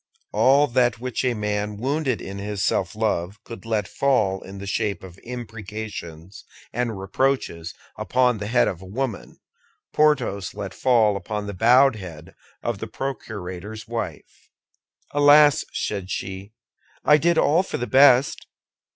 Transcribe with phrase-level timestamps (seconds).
[0.33, 4.65] All that which a man wounded in his self love could let fall in the
[4.65, 6.43] shape of imprecations
[6.73, 9.37] and reproaches upon the head of a woman
[9.93, 12.33] Porthos let fall upon the bowed head
[12.63, 14.49] of the procurator's wife.
[15.11, 16.51] "Alas," said she,
[17.05, 18.47] "I did all for the best!